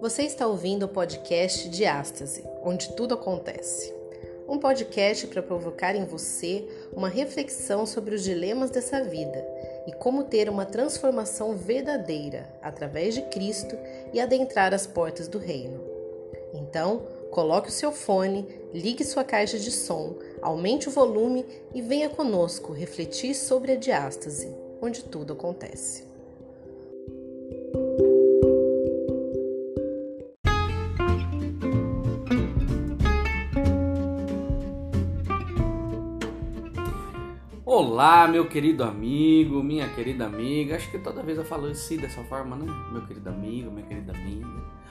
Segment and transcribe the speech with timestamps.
[0.00, 3.92] Você está ouvindo o podcast Diástase, onde tudo acontece.
[4.48, 9.44] Um podcast para provocar em você uma reflexão sobre os dilemas dessa vida
[9.88, 13.76] e como ter uma transformação verdadeira através de Cristo
[14.12, 15.82] e adentrar as portas do reino.
[16.54, 17.02] Então,
[17.32, 21.44] coloque o seu fone, ligue sua caixa de som, aumente o volume
[21.74, 26.07] e venha conosco refletir sobre a diástase, onde tudo acontece.
[37.98, 40.76] Olá, meu querido amigo, minha querida amiga.
[40.76, 42.64] Acho que toda vez eu falo assim dessa forma, né?
[42.92, 44.46] Meu querido amigo, minha querida amiga.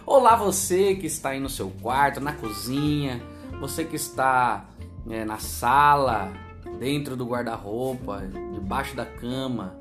[0.06, 3.24] Olá, você que está aí no seu quarto, na cozinha,
[3.62, 4.66] você que está
[5.10, 6.34] é, na sala,
[6.82, 9.74] dentro do guarda-roupa, debaixo da cama,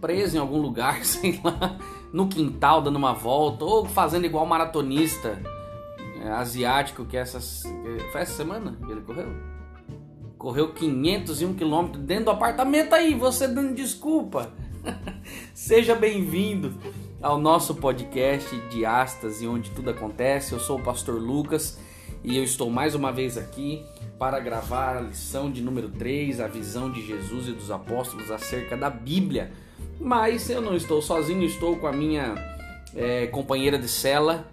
[0.00, 1.76] preso em algum lugar, sei lá,
[2.12, 5.36] no quintal dando uma volta, ou fazendo igual maratonista
[6.22, 7.64] é, asiático que essas.
[8.12, 9.53] Foi essa semana que ele correu?
[10.44, 14.52] Correu 501 quilômetros dentro do apartamento aí, você dando desculpa.
[15.54, 16.74] Seja bem-vindo
[17.22, 20.52] ao nosso podcast de Astas onde tudo acontece.
[20.52, 21.78] Eu sou o pastor Lucas
[22.22, 23.86] e eu estou mais uma vez aqui
[24.18, 28.76] para gravar a lição de número 3, a visão de Jesus e dos apóstolos acerca
[28.76, 29.50] da Bíblia.
[29.98, 32.34] Mas eu não estou sozinho, estou com a minha
[32.94, 34.46] é, companheira de cela,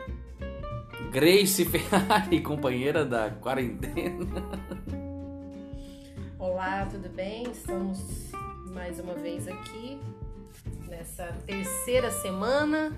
[1.11, 4.26] Grace Ferrari, companheira da quarentena.
[6.64, 7.50] Olá, tudo bem?
[7.50, 8.30] Estamos
[8.72, 10.00] mais uma vez aqui
[10.88, 12.92] nessa terceira semana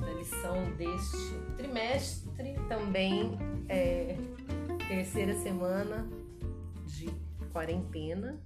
[0.00, 3.38] da lição deste trimestre, também
[3.68, 4.16] é
[4.88, 6.04] terceira semana
[6.84, 7.08] de
[7.52, 8.40] quarentena.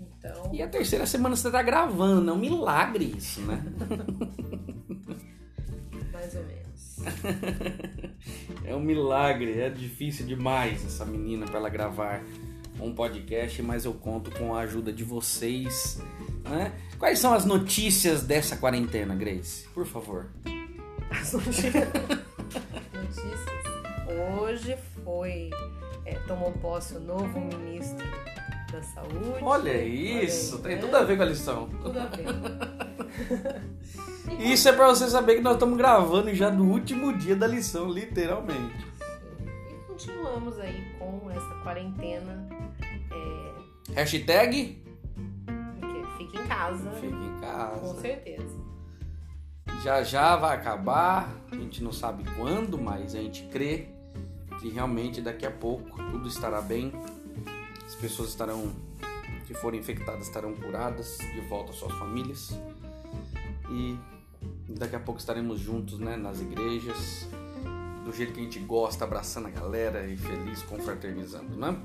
[0.00, 0.48] Então...
[0.50, 3.62] E a terceira semana você está gravando, é um milagre isso, né?
[6.10, 7.00] mais ou menos.
[8.64, 12.22] é um milagre, é difícil demais essa menina para ela gravar
[12.82, 16.00] um podcast, mas eu conto com a ajuda de vocês.
[16.44, 16.72] Né?
[16.98, 19.68] Quais são as notícias dessa quarentena, Grace?
[19.68, 20.26] Por favor.
[21.10, 21.74] As notícias.
[22.92, 23.40] notícias.
[24.40, 25.50] Hoje foi.
[26.04, 28.06] É, tomou posse o novo ministro
[28.72, 29.16] da Saúde.
[29.40, 30.80] Olha isso, Olha aí, tem né?
[30.80, 31.68] tudo a ver com a lição.
[31.82, 32.26] Tudo a ver.
[34.40, 37.88] Isso é para você saber que nós estamos gravando já no último dia da lição,
[37.88, 38.86] literalmente.
[39.70, 42.48] E continuamos aí com essa quarentena
[43.94, 44.82] Hashtag?
[46.16, 46.90] Fique em casa.
[46.92, 47.80] Fique em casa.
[47.80, 48.62] Com certeza.
[49.82, 51.34] Já já vai acabar.
[51.50, 53.88] A gente não sabe quando, mas a gente crê
[54.60, 56.92] que realmente daqui a pouco tudo estará bem.
[57.84, 58.72] As pessoas estarão
[59.46, 62.58] que forem infectadas estarão curadas de volta às suas famílias.
[63.70, 63.98] E
[64.68, 67.28] daqui a pouco estaremos juntos, né, nas igrejas,
[68.04, 71.76] do jeito que a gente gosta, abraçando a galera e feliz, confraternizando, né?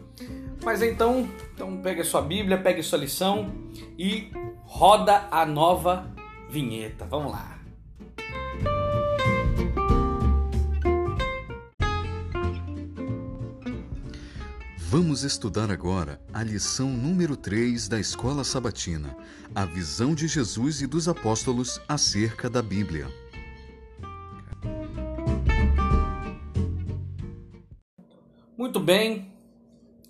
[0.64, 3.54] Mas então, então pegue a sua Bíblia, pegue sua lição
[3.98, 4.32] e
[4.64, 6.12] roda a nova
[6.50, 7.06] vinheta.
[7.06, 7.58] Vamos lá.
[14.90, 19.18] Vamos estudar agora a lição número 3 da Escola Sabatina,
[19.54, 23.08] a visão de Jesus e dos apóstolos acerca da Bíblia.
[28.68, 29.32] Muito bem,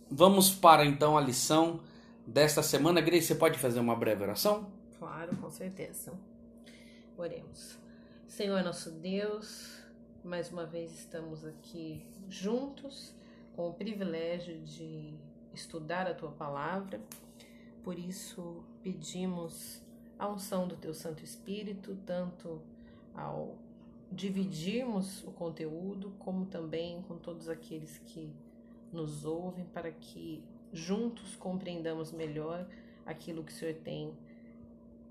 [0.10, 1.80] vamos para então a lição
[2.26, 3.00] desta semana.
[3.00, 4.72] Grace, você pode fazer uma breve oração?
[4.98, 6.12] Claro, com certeza.
[7.16, 7.78] Oremos.
[8.28, 9.78] Senhor nosso Deus,
[10.24, 13.14] mais uma vez estamos aqui juntos
[13.56, 15.14] com o privilégio de
[15.54, 17.00] estudar a tua palavra.
[17.84, 19.84] Por isso, pedimos
[20.18, 22.60] a unção do teu Santo Espírito, tanto
[23.14, 23.56] ao
[24.12, 28.34] dividirmos o conteúdo, como também com todos aqueles que
[28.98, 30.44] nos ouvem, para que
[30.74, 32.68] juntos compreendamos melhor
[33.06, 34.14] aquilo que o Senhor tem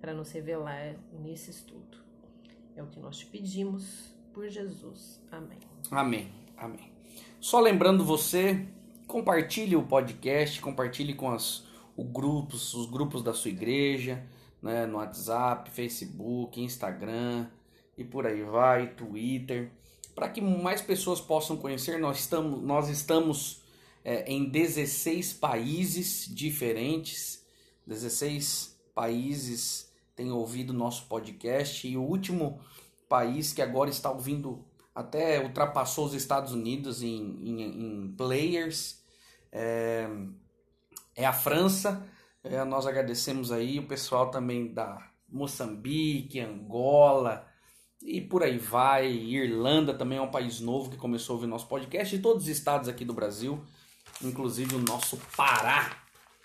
[0.00, 1.98] para nos revelar nesse estudo.
[2.74, 5.22] É o que nós te pedimos por Jesus.
[5.30, 5.58] Amém.
[5.90, 6.30] Amém.
[6.56, 6.92] Amém.
[7.40, 8.66] Só lembrando você,
[9.06, 11.64] compartilhe o podcast, compartilhe com as,
[11.96, 14.22] o grupos, os grupos da sua igreja,
[14.60, 17.48] né, no WhatsApp, Facebook, Instagram,
[17.96, 19.70] e por aí vai, Twitter,
[20.14, 21.98] para que mais pessoas possam conhecer.
[21.98, 23.65] Nós estamos, nós estamos
[24.08, 27.44] é, em 16 países diferentes,
[27.84, 32.60] 16 países têm ouvido nosso podcast e o último
[33.08, 34.64] país que agora está ouvindo
[34.94, 39.02] até ultrapassou os Estados Unidos em, em, em players
[39.50, 40.08] é,
[41.16, 42.08] é, a França.
[42.44, 47.44] É, nós agradecemos aí o pessoal também da Moçambique, Angola,
[48.00, 49.08] e por aí vai.
[49.08, 52.48] Irlanda também é um país novo que começou a ouvir nosso podcast, e todos os
[52.48, 53.60] estados aqui do Brasil,
[54.22, 55.96] inclusive o nosso Pará,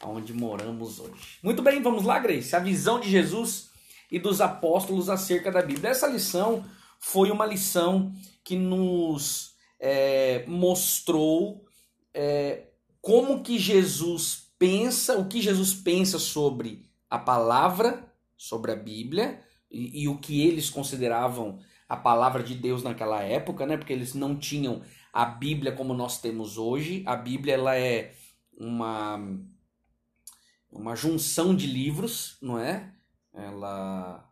[0.03, 1.37] onde moramos hoje.
[1.43, 2.55] Muito bem, vamos lá, Grace.
[2.55, 3.69] A visão de Jesus
[4.11, 5.91] e dos apóstolos acerca da Bíblia.
[5.91, 6.65] Essa lição
[6.99, 8.13] foi uma lição
[8.43, 11.65] que nos é, mostrou
[12.13, 12.67] é,
[13.01, 19.39] como que Jesus pensa, o que Jesus pensa sobre a palavra, sobre a Bíblia
[19.71, 23.75] e, e o que eles consideravam a palavra de Deus naquela época, né?
[23.75, 27.03] Porque eles não tinham a Bíblia como nós temos hoje.
[27.05, 28.13] A Bíblia ela é
[28.57, 29.19] uma
[30.71, 32.93] uma junção de livros, não é?
[33.33, 34.27] Ela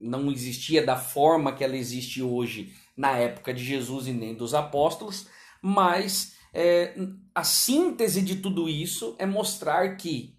[0.00, 4.54] não existia da forma que ela existe hoje na época de Jesus e nem dos
[4.54, 5.26] apóstolos,
[5.60, 6.94] mas é,
[7.34, 10.38] a síntese de tudo isso é mostrar que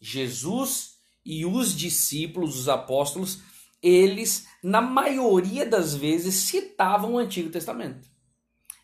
[0.00, 3.42] Jesus e os discípulos, os apóstolos,
[3.82, 8.08] eles, na maioria das vezes, citavam o Antigo Testamento.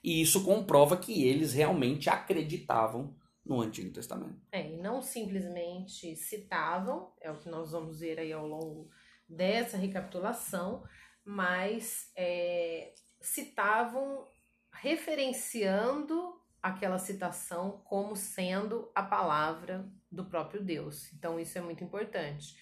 [0.05, 4.39] E isso comprova que eles realmente acreditavam no Antigo Testamento.
[4.53, 8.91] É, e não simplesmente citavam, é o que nós vamos ver aí ao longo
[9.27, 10.85] dessa recapitulação,
[11.25, 14.29] mas é, citavam
[14.71, 21.11] referenciando aquela citação como sendo a palavra do próprio Deus.
[21.15, 22.55] Então, isso é muito importante.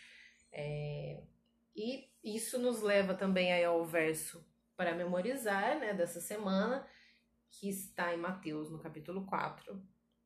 [0.53, 1.25] É,
[1.75, 4.47] e isso nos leva também aí ao verso
[4.77, 6.87] para memorizar né, dessa semana,
[7.53, 9.81] que está em Mateus, no capítulo 4,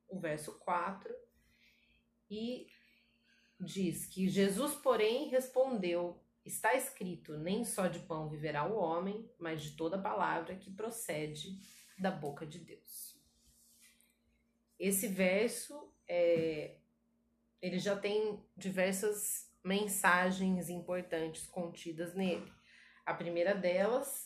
[0.08, 1.14] o verso 4,
[2.30, 2.66] e
[3.60, 9.62] diz que Jesus, porém, respondeu: Está escrito, nem só de pão viverá o homem, mas
[9.62, 11.58] de toda palavra que procede
[11.98, 13.16] da boca de Deus.
[14.78, 16.78] Esse verso é,
[17.60, 22.52] ele já tem diversas mensagens importantes contidas nele.
[23.04, 24.25] A primeira delas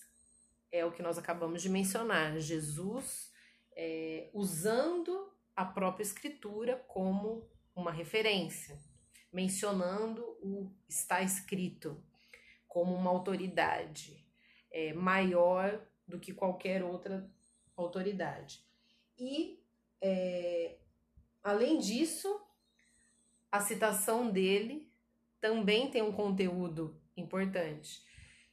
[0.73, 3.33] é o que nós acabamos de mencionar: Jesus
[3.77, 8.79] é, usando a própria Escritura como uma referência,
[9.33, 12.03] mencionando o está escrito
[12.67, 14.25] como uma autoridade
[14.71, 17.29] é, maior do que qualquer outra
[17.77, 18.65] autoridade.
[19.19, 19.63] E,
[20.01, 20.79] é,
[21.43, 22.41] além disso,
[23.51, 24.91] a citação dele
[25.41, 28.05] também tem um conteúdo importante,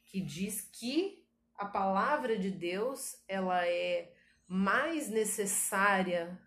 [0.05, 1.26] que diz que
[1.57, 4.13] a palavra de Deus ela é
[4.47, 6.39] mais necessária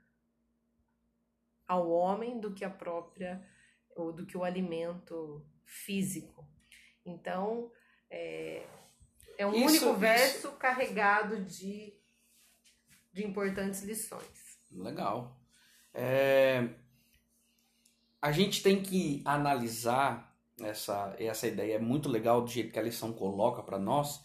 [1.67, 3.45] ao homem do que a própria
[3.95, 6.49] ou do que o alimento físico.
[7.05, 7.71] Então,
[8.09, 8.67] é,
[9.37, 10.53] é um isso, único verso isso.
[10.53, 11.95] carregado de,
[13.13, 14.59] de importantes lições.
[14.71, 15.37] Legal.
[15.93, 16.69] É,
[18.23, 22.83] a gente tem que analisar essa, essa ideia, é muito legal do jeito que a
[22.83, 24.23] lição coloca para nós,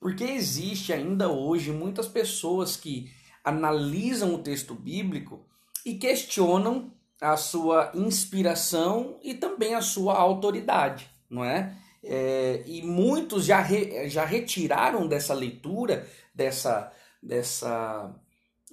[0.00, 3.10] porque existe ainda hoje muitas pessoas que
[3.42, 5.44] analisam o texto bíblico
[5.84, 11.76] e questionam a sua inspiração e também a sua autoridade, não é?
[12.04, 18.14] é e muitos já, re, já retiraram dessa leitura, dessa, dessa,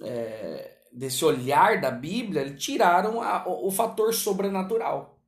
[0.00, 5.18] é, desse olhar da Bíblia, tiraram a, o, o fator sobrenatural.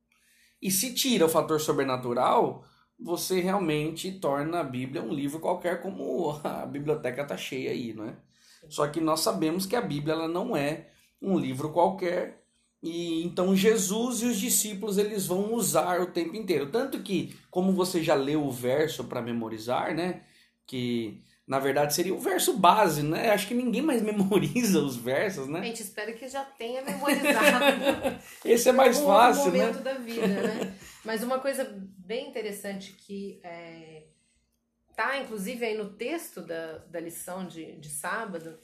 [0.61, 2.63] E se tira o fator sobrenatural,
[2.99, 8.05] você realmente torna a Bíblia um livro qualquer, como a biblioteca está cheia aí, não
[8.05, 8.15] é?
[8.67, 10.87] Só que nós sabemos que a Bíblia ela não é
[11.21, 12.43] um livro qualquer.
[12.81, 16.69] E então Jesus e os discípulos eles vão usar o tempo inteiro.
[16.71, 20.21] Tanto que, como você já leu o verso para memorizar, né?
[20.65, 23.31] Que na verdade seria o verso base, né?
[23.31, 25.63] Acho que ninguém mais memoriza os versos, né?
[25.63, 27.65] Gente espera que já tenha memorizado.
[28.45, 29.81] Esse é mais fácil, momento né?
[29.81, 30.75] da vida, né?
[31.09, 31.65] Mas uma coisa
[31.97, 34.09] bem interessante que é,
[34.95, 38.59] tá, inclusive, aí no texto da, da lição de, de sábado,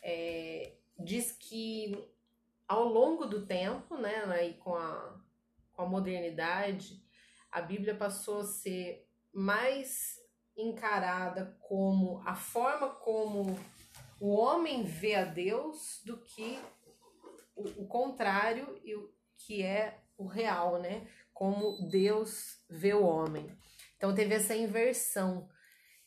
[0.00, 2.00] é, diz que
[2.68, 5.20] ao longo do tempo, né, aí com a,
[5.72, 7.04] com a modernidade,
[7.50, 10.20] a Bíblia passou a ser mais
[10.56, 13.58] encarada como a forma como
[14.20, 16.60] o homem vê a Deus do que
[17.56, 21.08] o, o contrário e o que é o real, né?
[21.42, 23.50] Como Deus vê o homem.
[23.96, 25.48] Então teve essa inversão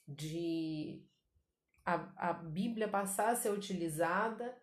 [0.08, 1.06] de
[1.84, 4.56] a, a Bíblia passar a ser utilizada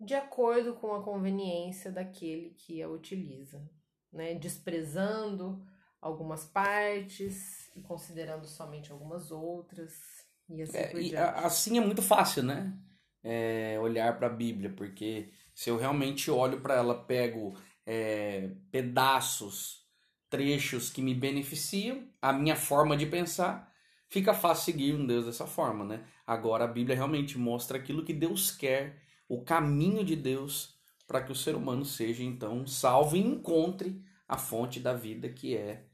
[0.00, 3.70] de acordo com a conveniência daquele que a utiliza,
[4.10, 4.34] né?
[4.34, 5.62] desprezando
[6.00, 9.92] algumas partes e considerando somente algumas outras.
[10.48, 12.72] E assim, é, e assim é muito fácil, né?
[13.22, 17.54] É, olhar para a Bíblia, porque se eu realmente olho para ela, pego
[17.84, 19.83] é, pedaços,
[20.34, 23.72] trechos que me beneficiam, a minha forma de pensar,
[24.08, 26.04] fica fácil seguir um Deus dessa forma, né?
[26.26, 30.74] Agora a Bíblia realmente mostra aquilo que Deus quer, o caminho de Deus
[31.06, 35.56] para que o ser humano seja então salvo e encontre a fonte da vida que
[35.56, 35.84] é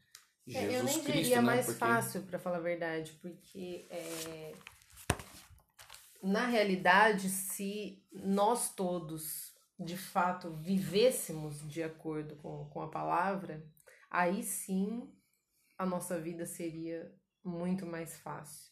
[0.47, 1.43] Jesus é, eu nem Cristo, diria né?
[1.43, 4.53] mais Porque- fácil, para falar a verdade, porque é,
[6.23, 13.65] na realidade, se nós todos de fato vivêssemos de acordo com, com a palavra,
[14.11, 15.11] aí sim
[15.79, 17.15] a nossa vida seria
[17.45, 18.71] muito mais fácil.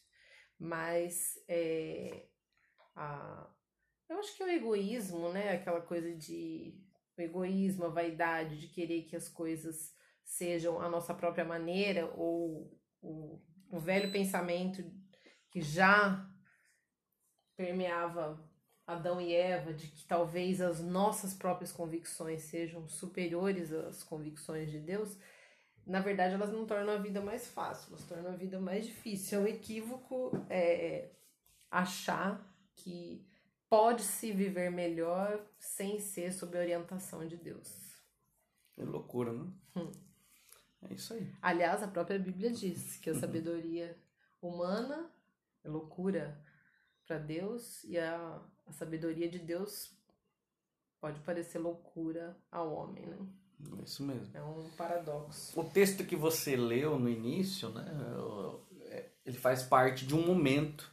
[0.59, 2.27] Mas é,
[2.95, 3.49] a,
[4.09, 5.53] eu acho que o egoísmo, né?
[5.53, 6.77] Aquela coisa de
[7.17, 9.93] o egoísmo, a vaidade de querer que as coisas
[10.23, 14.83] sejam a nossa própria maneira, ou o, o velho pensamento
[15.49, 16.25] que já
[17.57, 18.48] permeava
[18.89, 24.79] Adão e Eva, de que talvez as nossas próprias convicções sejam superiores às convicções de
[24.79, 25.15] Deus,
[25.85, 29.39] na verdade elas não tornam a vida mais fácil, elas tornam a vida mais difícil.
[29.39, 31.11] É um equívoco é,
[31.69, 32.43] achar
[32.75, 33.23] que
[33.69, 37.71] pode se viver melhor sem ser sob a orientação de Deus.
[38.75, 39.51] É loucura, né?
[39.75, 39.91] Hum.
[40.89, 41.31] É isso aí.
[41.41, 43.95] Aliás, a própria Bíblia diz que a sabedoria
[44.41, 45.11] humana
[45.63, 46.41] é loucura
[47.05, 49.91] para Deus e a, a sabedoria de Deus
[51.01, 53.17] pode parecer loucura ao homem, né?
[53.83, 54.29] Isso mesmo.
[54.33, 55.59] É um paradoxo.
[55.59, 57.85] O texto que você leu no início, né,
[58.85, 60.89] é, ele faz parte de um momento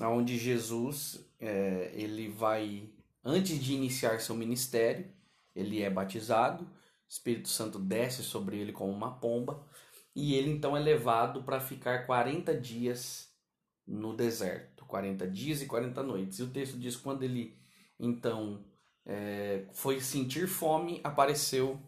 [0.00, 2.90] onde Jesus é, ele vai
[3.24, 5.08] antes de iniciar seu ministério,
[5.54, 6.68] ele é batizado, o
[7.08, 9.64] Espírito Santo desce sobre ele como uma pomba
[10.14, 13.30] e ele então é levado para ficar 40 dias
[13.86, 16.38] no deserto, 40 dias e 40 noites.
[16.38, 17.56] E o texto diz quando ele
[17.98, 18.62] então
[19.06, 21.80] é, foi sentir fome, apareceu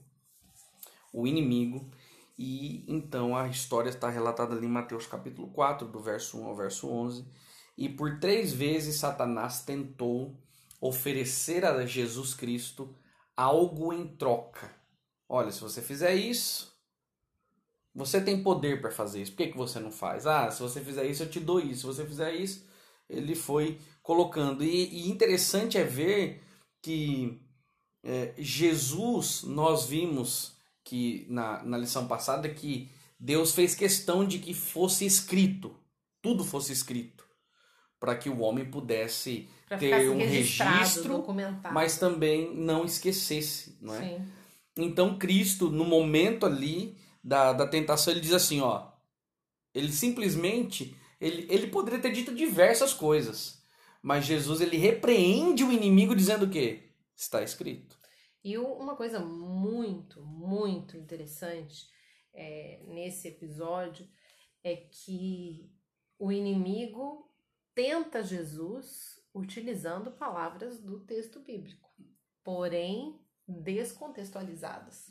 [1.12, 1.90] o inimigo.
[2.38, 6.56] E então a história está relatada ali em Mateus capítulo 4, do verso 1 ao
[6.56, 7.26] verso 11.
[7.76, 10.34] E por três vezes Satanás tentou
[10.80, 12.96] oferecer a Jesus Cristo
[13.36, 14.70] algo em troca.
[15.28, 16.74] Olha, se você fizer isso,
[17.94, 19.32] você tem poder para fazer isso.
[19.32, 20.26] Por que, que você não faz?
[20.26, 21.80] Ah, se você fizer isso, eu te dou isso.
[21.80, 22.64] Se você fizer isso,
[23.08, 24.64] ele foi colocando.
[24.64, 26.42] E, e interessante é ver
[26.82, 27.40] que
[28.02, 34.52] é, Jesus, nós vimos que na, na lição passada que Deus fez questão de que
[34.52, 35.74] fosse escrito,
[36.20, 37.24] tudo fosse escrito,
[37.98, 41.24] para que o homem pudesse Pra ter um registro,
[41.72, 44.00] mas também não esquecesse, não é?
[44.00, 44.26] Sim.
[44.76, 48.88] Então Cristo, no momento ali da, da tentação, ele diz assim, ó,
[49.74, 53.64] ele simplesmente, ele, ele poderia ter dito diversas coisas,
[54.02, 56.90] mas Jesus ele repreende o inimigo dizendo o quê?
[57.16, 57.98] Está escrito.
[58.42, 61.86] E uma coisa muito, muito interessante
[62.34, 64.06] é, nesse episódio
[64.62, 65.72] é que
[66.18, 67.30] o inimigo
[67.74, 71.90] tenta Jesus utilizando palavras do texto bíblico,
[72.44, 75.06] porém descontextualizadas.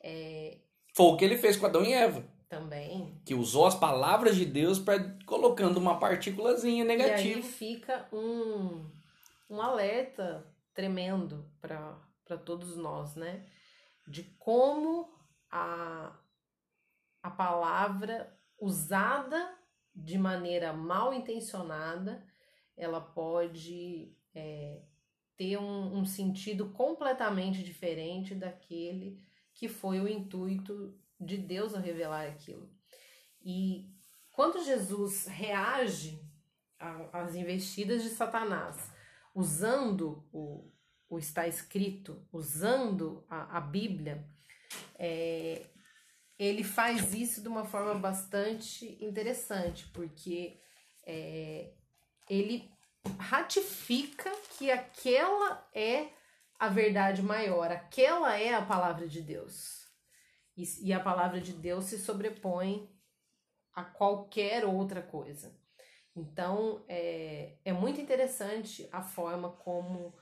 [0.00, 0.60] É,
[0.94, 3.20] Foi o que ele fez com Adão e Eva, também.
[3.24, 7.42] que usou as palavras de Deus para colocando uma partículazinha E aí negativa.
[7.42, 8.90] fica um,
[9.50, 13.46] um alerta tremendo para todos nós, né?
[14.06, 15.12] De como
[15.50, 16.16] a,
[17.22, 19.54] a palavra usada
[19.94, 22.24] de maneira mal intencionada,
[22.76, 24.80] ela pode é,
[25.36, 29.20] ter um, um sentido completamente diferente daquele
[29.54, 32.70] que foi o intuito de Deus ao revelar aquilo.
[33.44, 33.90] E
[34.32, 36.22] quando Jesus reage
[37.12, 38.90] às investidas de Satanás,
[39.34, 40.70] usando o,
[41.08, 44.28] o está escrito, usando a, a Bíblia,
[44.96, 45.66] é,
[46.38, 50.60] ele faz isso de uma forma bastante interessante, porque
[51.04, 51.72] é,
[52.28, 52.70] ele
[53.18, 56.08] ratifica que aquela é
[56.58, 59.77] a verdade maior, aquela é a palavra de Deus.
[60.58, 62.90] E, e a palavra de Deus se sobrepõe
[63.72, 65.56] a qualquer outra coisa.
[66.16, 70.18] Então, é, é muito interessante a forma como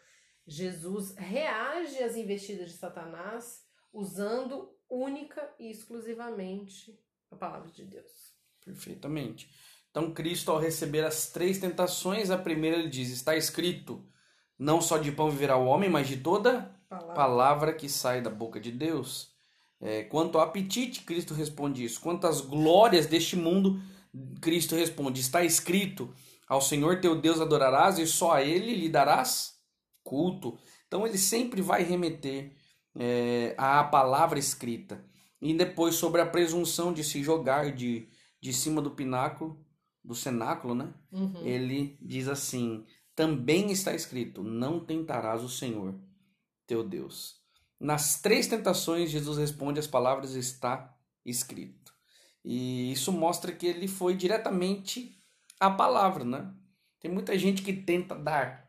[0.46, 7.00] Jesus reage às investidas de Satanás usando única e exclusivamente
[7.30, 8.36] a palavra de Deus.
[8.62, 9.50] Perfeitamente.
[9.90, 14.06] Então, Cristo, ao receber as três tentações, a primeira ele diz: Está escrito,
[14.58, 17.14] não só de pão viverá o homem, mas de toda Palavra.
[17.14, 19.35] palavra que sai da boca de Deus.
[19.80, 22.00] É, quanto ao apetite, Cristo responde isso.
[22.00, 23.80] Quanto às glórias deste mundo,
[24.40, 26.12] Cristo responde: Está escrito,
[26.48, 29.54] ao Senhor teu Deus adorarás e só a Ele lhe darás
[30.02, 30.58] culto.
[30.86, 32.52] Então, ele sempre vai remeter
[32.94, 35.04] é, à palavra escrita.
[35.42, 38.08] E depois, sobre a presunção de se jogar de,
[38.40, 39.64] de cima do pináculo
[40.06, 40.94] do cenáculo, né?
[41.10, 41.44] Uhum.
[41.44, 45.94] Ele diz assim: também está escrito: não tentarás o Senhor,
[46.66, 47.44] teu Deus.
[47.78, 51.92] Nas três tentações, Jesus responde as palavras está escrito.
[52.44, 55.20] E isso mostra que ele foi diretamente
[55.60, 56.52] a palavra, né?
[57.00, 58.66] Tem muita gente que tenta dar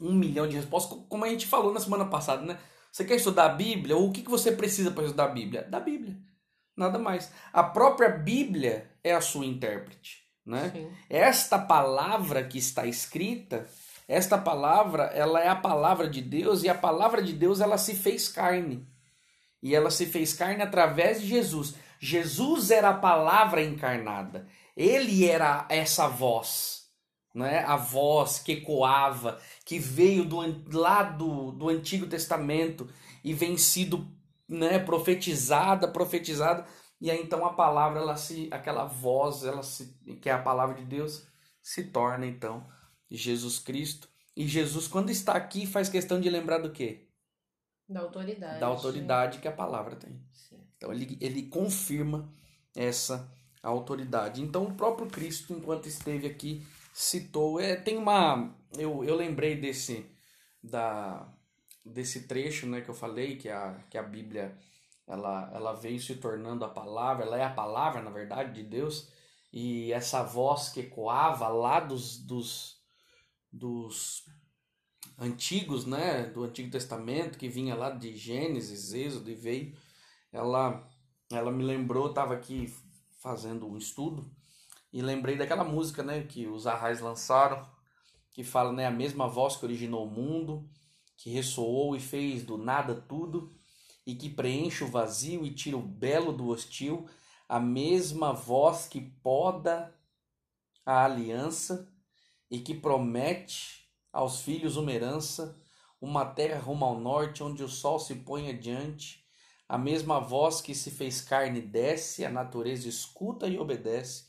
[0.00, 2.58] um milhão de respostas, como a gente falou na semana passada, né?
[2.92, 3.96] Você quer estudar a Bíblia?
[3.96, 5.62] Ou o que você precisa para estudar a Bíblia?
[5.62, 6.16] Da Bíblia.
[6.76, 7.32] Nada mais.
[7.52, 10.24] A própria Bíblia é a sua intérprete.
[10.44, 10.70] Né?
[10.70, 10.90] Sim.
[11.10, 13.68] Esta palavra que está escrita,
[14.08, 17.94] esta palavra, ela é a palavra de Deus e a palavra de Deus ela se
[17.94, 18.88] fez carne.
[19.62, 21.74] E ela se fez carne através de Jesus.
[22.00, 24.48] Jesus era a palavra encarnada.
[24.74, 26.84] Ele era essa voz,
[27.34, 27.64] né?
[27.64, 30.38] A voz que ecoava, que veio do
[30.72, 32.88] lá do, do Antigo Testamento
[33.22, 34.08] e vem sido,
[34.48, 36.64] né, profetizada, profetizada
[37.00, 40.74] e aí então a palavra, ela se, aquela voz, ela se, que é a palavra
[40.74, 41.26] de Deus,
[41.62, 42.66] se torna então
[43.16, 44.08] Jesus Cristo.
[44.36, 47.08] E Jesus, quando está aqui, faz questão de lembrar do quê?
[47.88, 48.60] Da autoridade.
[48.60, 50.22] Da autoridade que a palavra tem.
[50.32, 50.60] Sim.
[50.76, 52.32] Então ele, ele confirma
[52.76, 53.30] essa
[53.62, 54.42] autoridade.
[54.42, 57.60] Então o próprio Cristo, enquanto esteve aqui, citou.
[57.60, 58.54] É, tem uma.
[58.76, 60.06] Eu, eu lembrei desse,
[60.62, 61.32] da,
[61.84, 64.56] desse trecho né, que eu falei, que a, que a Bíblia
[65.06, 69.10] ela, ela veio se tornando a palavra, ela é a palavra, na verdade, de Deus,
[69.52, 72.77] e essa voz que ecoava lá dos, dos,
[73.52, 74.24] dos
[75.18, 79.76] antigos, né, do Antigo Testamento, que vinha lá de Gênesis, Êxodo e veio,
[80.32, 80.88] ela,
[81.30, 82.72] ela me lembrou, estava aqui
[83.20, 84.30] fazendo um estudo,
[84.92, 87.68] e lembrei daquela música, né, que os Arrais lançaram,
[88.30, 90.68] que fala, né, a mesma voz que originou o mundo,
[91.16, 93.52] que ressoou e fez do nada tudo,
[94.06, 97.08] e que preenche o vazio e tira o belo do hostil,
[97.48, 99.94] a mesma voz que poda
[100.86, 101.92] a aliança
[102.50, 105.60] e que promete aos filhos uma herança,
[106.00, 109.26] uma terra rumo ao norte, onde o sol se põe adiante,
[109.68, 114.28] a mesma voz que se fez carne desce, a natureza escuta e obedece,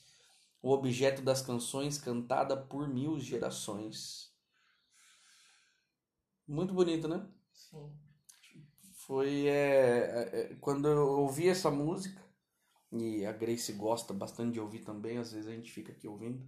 [0.62, 4.34] o objeto das canções cantada por mil gerações.
[6.46, 7.26] Muito bonito, né?
[7.54, 7.90] Sim
[9.10, 12.24] foi é, é, quando eu ouvi essa música,
[12.92, 16.48] e a Grace gosta bastante de ouvir também, às vezes a gente fica aqui ouvindo,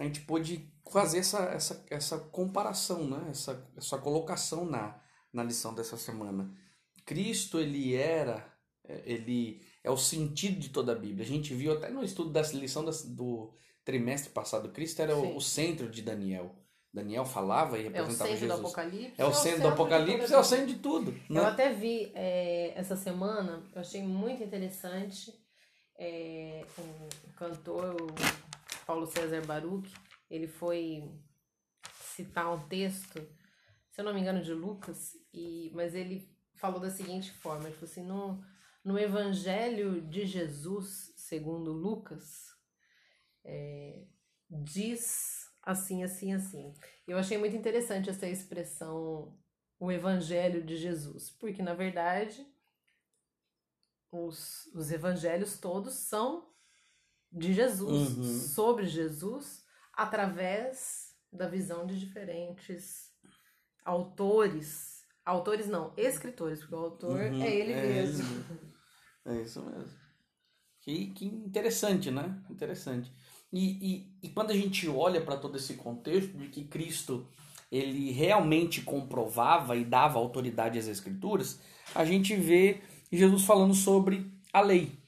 [0.00, 3.26] a gente pôde fazer essa, essa, essa comparação, né?
[3.28, 4.98] essa, essa colocação na,
[5.30, 6.50] na lição dessa semana.
[7.04, 8.50] Cristo, ele era,
[8.82, 11.22] é, ele é o sentido de toda a Bíblia.
[11.22, 13.52] A gente viu até no estudo da lição do
[13.84, 16.56] trimestre passado, Cristo era o, o centro de Daniel.
[16.92, 18.60] Daniel falava e representava é o centro Jesus.
[18.60, 21.12] Do Apocalipse, é o centro do Apocalipse, é o centro de tudo.
[21.28, 21.40] Né?
[21.40, 25.38] Eu até vi é, essa semana, eu achei muito interessante
[25.98, 27.96] é, o cantor
[28.86, 29.92] Paulo César Baruch,
[30.30, 31.10] ele foi
[32.00, 33.20] citar um texto,
[33.90, 37.74] se eu não me engano, de Lucas, e, mas ele falou da seguinte forma, ele
[37.74, 38.44] falou assim, no,
[38.84, 42.54] no Evangelho de Jesus, segundo Lucas,
[43.44, 44.04] é,
[44.48, 46.74] diz assim, assim, assim.
[47.06, 49.38] Eu achei muito interessante essa expressão,
[49.78, 52.46] o Evangelho de Jesus, porque na verdade
[54.10, 56.49] os, os evangelhos todos são
[57.32, 58.24] de Jesus, Uhum.
[58.24, 63.10] sobre Jesus, através da visão de diferentes
[63.84, 65.00] autores.
[65.24, 68.24] Autores não, escritores, porque o autor Uhum, é ele é mesmo.
[68.24, 69.36] ele.
[69.38, 70.00] É isso mesmo.
[70.80, 72.42] Que, que interessante, né?
[72.50, 73.12] Interessante.
[73.52, 77.26] E, e, e quando a gente olha para todo esse contexto de que Cristo
[77.70, 81.60] ele realmente comprovava e dava autoridade às Escrituras,
[81.94, 82.80] a gente vê
[83.12, 84.98] Jesus falando sobre a lei.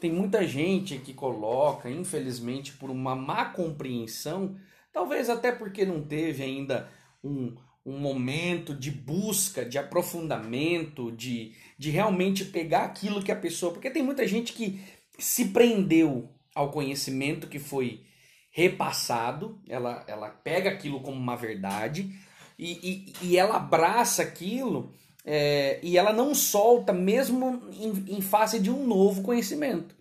[0.00, 4.56] Tem muita gente que coloca, infelizmente, por uma má compreensão,
[4.90, 6.90] talvez até porque não teve ainda
[7.22, 13.72] um, um momento de busca, de aprofundamento, de, de realmente pegar aquilo que a pessoa.
[13.72, 14.82] Porque tem muita gente que
[15.18, 18.02] se prendeu ao conhecimento que foi
[18.50, 22.10] repassado, ela, ela pega aquilo como uma verdade
[22.58, 24.92] e, e, e ela abraça aquilo
[25.24, 29.94] é, e ela não solta mesmo em, em face de um novo conhecimento.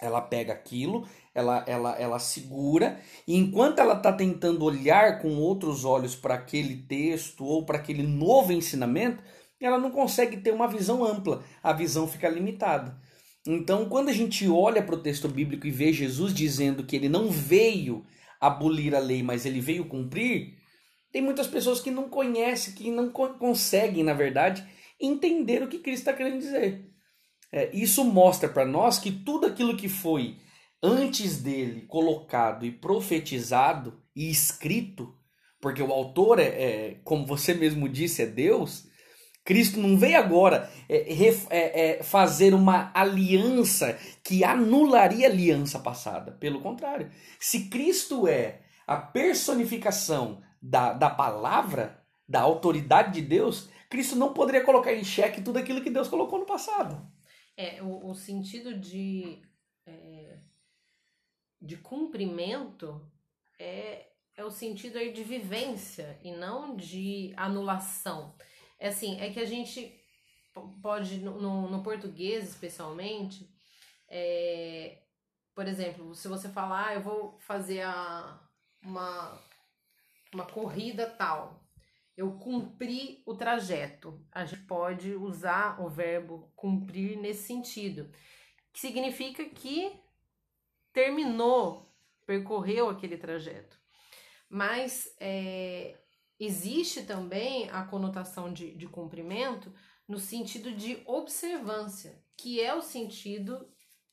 [0.00, 5.84] Ela pega aquilo, ela, ela, ela segura, e enquanto ela está tentando olhar com outros
[5.84, 9.22] olhos para aquele texto ou para aquele novo ensinamento,
[9.60, 13.00] ela não consegue ter uma visão ampla, a visão fica limitada.
[13.46, 17.08] Então, quando a gente olha para o texto bíblico e vê Jesus dizendo que ele
[17.08, 18.04] não veio
[18.40, 20.54] abolir a lei, mas ele veio cumprir,
[21.14, 24.66] tem muitas pessoas que não conhecem, que não co conseguem, na verdade,
[25.00, 26.90] entender o que Cristo está querendo dizer.
[27.52, 30.38] É, isso mostra para nós que tudo aquilo que foi
[30.82, 35.14] antes dele colocado e profetizado e escrito,
[35.60, 38.88] porque o autor é, é como você mesmo disse, é Deus.
[39.44, 46.32] Cristo não veio agora é, é, é, fazer uma aliança que anularia a aliança passada.
[46.32, 54.16] Pelo contrário, se Cristo é a personificação da, da palavra, da autoridade de Deus, Cristo
[54.16, 57.06] não poderia colocar em xeque tudo aquilo que Deus colocou no passado.
[57.54, 59.42] É, o, o sentido de,
[59.86, 60.38] é,
[61.60, 63.06] de cumprimento
[63.58, 68.34] é, é o sentido aí de vivência e não de anulação.
[68.78, 69.94] É assim, é que a gente
[70.80, 73.48] pode, no, no português especialmente,
[74.08, 75.02] é,
[75.54, 78.40] por exemplo, se você falar, ah, eu vou fazer a,
[78.82, 79.38] uma,
[80.34, 81.64] uma corrida tal,
[82.16, 84.24] eu cumpri o trajeto.
[84.30, 88.10] A gente pode usar o verbo cumprir nesse sentido,
[88.72, 89.92] que significa que
[90.92, 91.92] terminou,
[92.26, 93.78] percorreu aquele trajeto.
[94.48, 95.96] Mas é,
[96.38, 99.72] Existe também a conotação de, de cumprimento
[100.06, 103.66] no sentido de observância, que é o sentido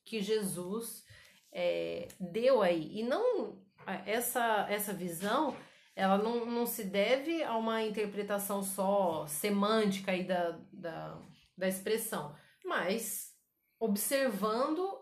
[0.06, 1.04] que Jesus
[1.52, 3.00] é, deu aí.
[3.00, 3.60] E não
[4.06, 5.56] essa, essa visão
[5.96, 11.22] ela não, não se deve a uma interpretação só semântica aí da, da,
[11.58, 13.32] da expressão, mas
[13.80, 15.02] observando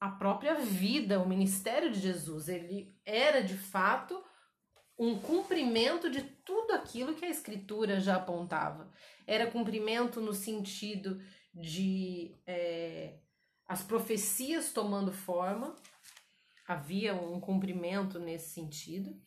[0.00, 2.48] a própria vida, o ministério de Jesus.
[2.48, 4.22] Ele era de fato
[4.98, 8.90] um cumprimento de tudo aquilo que a escritura já apontava.
[9.26, 11.20] Era cumprimento no sentido
[11.54, 13.18] de é,
[13.66, 15.76] as profecias tomando forma,
[16.66, 19.20] havia um cumprimento nesse sentido,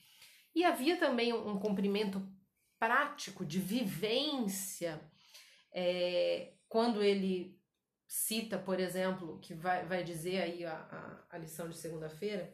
[0.54, 2.22] e havia também um cumprimento
[2.80, 5.00] prático de vivência,
[5.72, 7.60] é, quando ele
[8.08, 12.54] cita, por exemplo, que vai, vai dizer aí a, a, a lição de segunda-feira,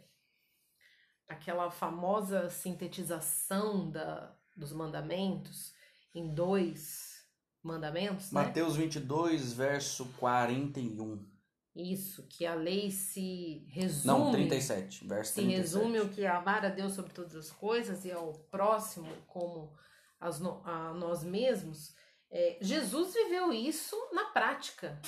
[1.27, 5.73] aquela famosa sintetização da, dos mandamentos
[6.13, 7.25] em dois
[7.63, 8.31] mandamentos.
[8.31, 8.41] Né?
[8.41, 8.83] Mateus né?
[8.83, 11.37] 22, verso 41.
[11.78, 14.20] Isso, que a lei se resume.
[14.20, 15.68] Não, 37, verso se 37.
[15.68, 19.08] Se resume o que é amar a Deus sobre todas as coisas e ao próximo
[19.28, 19.72] como
[20.20, 21.96] as, a nós mesmos.
[22.32, 25.00] É, Jesus viveu isso na prática.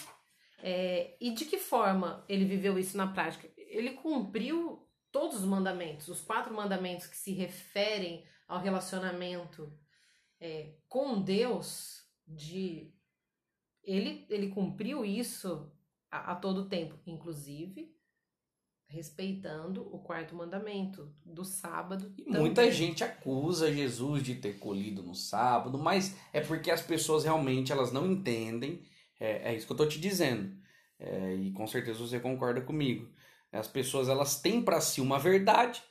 [0.62, 3.50] É, e de que forma ele viveu isso na prática?
[3.58, 9.74] Ele cumpriu todos os mandamentos, os quatro mandamentos que se referem ao relacionamento
[10.40, 12.94] é, com Deus, de
[13.84, 15.72] ele, ele cumpriu isso
[16.12, 17.94] a, a todo tempo, inclusive
[18.90, 22.12] respeitando o quarto mandamento do sábado.
[22.18, 27.24] E muita gente acusa Jesus de ter colhido no sábado, mas é porque as pessoas
[27.24, 28.82] realmente elas não entendem.
[29.20, 30.58] É, é isso que eu estou te dizendo.
[31.00, 33.08] É, e com certeza você concorda comigo.
[33.52, 35.84] As pessoas elas têm para si uma verdade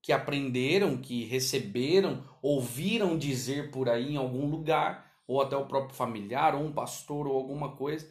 [0.00, 5.94] que aprenderam, que receberam, ouviram dizer por aí em algum lugar, ou até o próprio
[5.94, 8.08] familiar, ou um pastor, ou alguma coisa,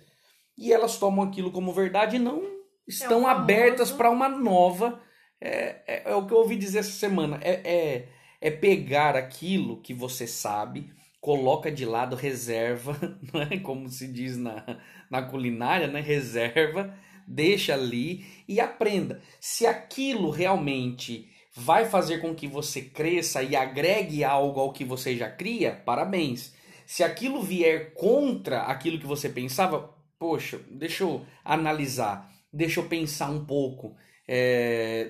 [0.58, 5.02] e elas tomam aquilo como verdade e não estão é abertas para uma nova.
[5.40, 7.40] É, é, é, o que eu ouvi dizer essa semana.
[7.42, 8.10] É, é,
[8.40, 12.98] é pegar aquilo que você sabe, coloca de lado, reserva,
[13.34, 13.58] não é?
[13.60, 14.64] como se diz na,
[15.10, 16.02] na culinária, né?
[16.02, 16.96] reserva
[17.28, 19.22] deixa ali e aprenda.
[19.40, 25.16] Se aquilo realmente vai fazer com que você cresça e agregue algo ao que você
[25.16, 26.54] já cria, parabéns.
[26.86, 33.32] Se aquilo vier contra aquilo que você pensava, poxa, deixa eu analisar, deixa eu pensar
[33.32, 33.96] um pouco.
[34.28, 35.10] É...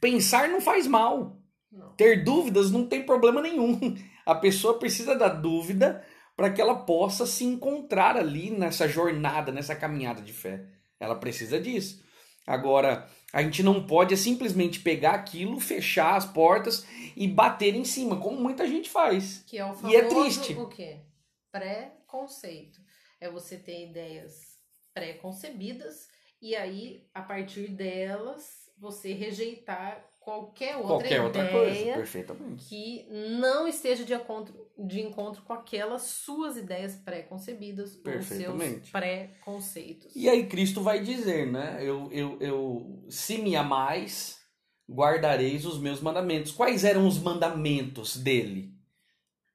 [0.00, 1.36] Pensar não faz mal.
[1.70, 1.92] Não.
[1.96, 3.78] Ter dúvidas não tem problema nenhum.
[4.24, 6.02] A pessoa precisa da dúvida
[6.34, 10.64] para que ela possa se encontrar ali nessa jornada, nessa caminhada de fé.
[10.98, 12.02] Ela precisa disso.
[12.46, 18.18] Agora, a gente não pode simplesmente pegar aquilo, fechar as portas e bater em cima,
[18.18, 19.42] como muita gente faz.
[19.46, 20.54] Que é o famoso, e é triste.
[20.54, 21.00] o quê?
[21.52, 22.87] Pré-conceito.
[23.20, 24.58] É você ter ideias
[24.94, 26.08] pré-concebidas
[26.40, 32.64] e aí, a partir delas, você rejeitar qualquer outra qualquer outra coisa, perfeitamente.
[32.66, 33.06] que
[33.40, 40.14] não esteja de encontro, de encontro com aquelas suas ideias pré-concebidas ou seus pré-conceitos.
[40.14, 41.78] E aí Cristo vai dizer, né?
[41.80, 44.38] Eu, eu, eu, se me amais,
[44.88, 46.52] guardareis os meus mandamentos.
[46.52, 48.77] Quais eram os mandamentos dele?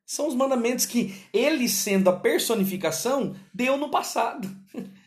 [0.05, 4.49] São os mandamentos que ele, sendo a personificação, deu no passado.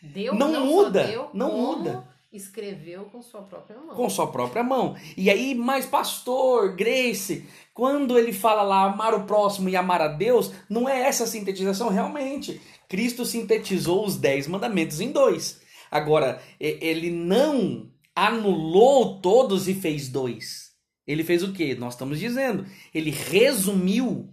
[0.02, 3.94] Deu, não, não muda, deu, não muda escreveu com sua própria mão.
[3.94, 4.94] Com sua própria mão.
[5.16, 10.08] E aí, mas pastor, Grace, quando ele fala lá amar o próximo e amar a
[10.08, 12.60] Deus, não é essa sintetização realmente.
[12.88, 15.60] Cristo sintetizou os dez mandamentos em dois.
[15.90, 20.72] Agora, ele não anulou todos e fez dois.
[21.06, 21.74] Ele fez o que?
[21.74, 22.66] Nós estamos dizendo.
[22.92, 24.28] Ele resumiu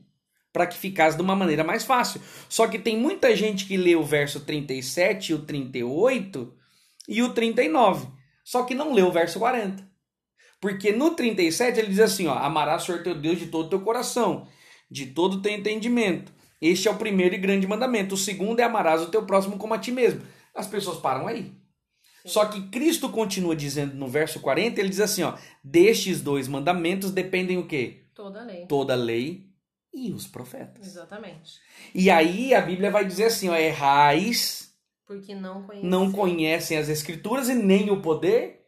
[0.53, 2.21] para que ficasse de uma maneira mais fácil.
[2.47, 6.53] Só que tem muita gente que lê o verso 37, o 38
[7.09, 8.07] e o 39.
[8.45, 9.83] Só que não lê o verso 40.
[10.61, 13.69] Porque no 37 ele diz assim, ó, amarás o Senhor teu Deus de todo o
[13.69, 14.47] teu coração,
[14.89, 16.31] de todo o teu entendimento.
[16.61, 18.13] Este é o primeiro e grande mandamento.
[18.13, 20.21] O segundo é amarás o teu próximo como a ti mesmo.
[20.55, 21.51] As pessoas param aí.
[22.25, 27.11] Só que Cristo continua dizendo no verso 40, ele diz assim, ó, destes dois mandamentos
[27.11, 28.05] dependem o quê?
[28.15, 28.65] Toda a lei.
[28.67, 29.52] Toda a lei
[29.93, 30.87] e os profetas.
[30.87, 31.59] Exatamente.
[31.93, 34.73] E aí a Bíblia vai dizer assim, ó, errais
[35.05, 35.89] Porque não conhecem.
[35.89, 38.61] não conhecem as escrituras e nem o poder.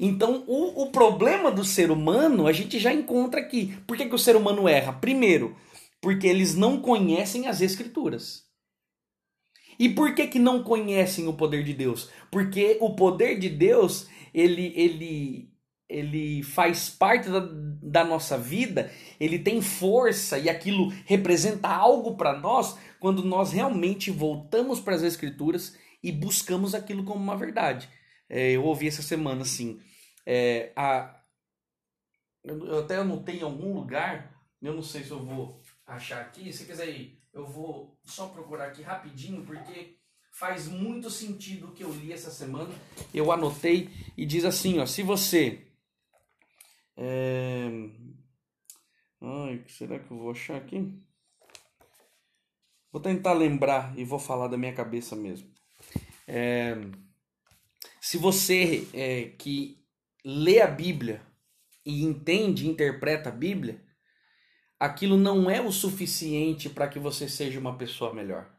[0.00, 3.76] Então, o, o problema do ser humano a gente já encontra aqui.
[3.86, 4.92] Por que, que o ser humano erra?
[4.92, 5.56] Primeiro,
[6.00, 8.50] porque eles não conhecem as escrituras.
[9.78, 12.10] E por que, que não conhecem o poder de Deus?
[12.30, 15.51] Porque o poder de Deus, ele, ele,
[15.92, 17.40] ele faz parte da,
[17.82, 24.10] da nossa vida, ele tem força e aquilo representa algo para nós quando nós realmente
[24.10, 27.88] voltamos para as Escrituras e buscamos aquilo como uma verdade.
[28.28, 29.78] É, eu ouvi essa semana assim,
[30.26, 31.14] é, a,
[32.42, 36.64] eu até anotei em algum lugar, eu não sei se eu vou achar aqui, se
[36.64, 39.96] quiser ir, eu vou só procurar aqui rapidinho, porque
[40.32, 42.74] faz muito sentido o que eu li essa semana.
[43.12, 45.71] Eu anotei e diz assim, ó, se você
[46.96, 47.68] é...
[49.20, 50.92] Ai, será que eu vou achar aqui?
[52.90, 55.50] Vou tentar lembrar e vou falar da minha cabeça mesmo.
[56.26, 56.76] É...
[58.00, 59.82] Se você é, que
[60.24, 61.22] lê a Bíblia
[61.84, 63.82] e entende, interpreta a Bíblia,
[64.78, 68.52] aquilo não é o suficiente para que você seja uma pessoa melhor.